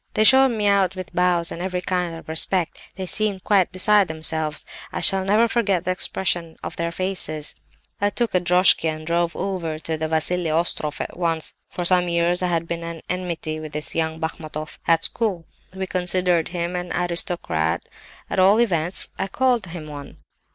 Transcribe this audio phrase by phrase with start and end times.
[0.15, 4.07] "They showed me out with bows and every kind of respect; they seemed quite beside
[4.07, 4.65] themselves.
[4.91, 7.53] I shall never forget the expression of their faces!
[8.01, 11.53] "I took a droshky and drove over to the Vassili Ostroff at once.
[11.69, 15.45] For some years I had been at enmity with this young Bachmatoff, at school.
[15.75, 17.83] We considered him an aristocrat;
[18.27, 20.17] at all events I called him one.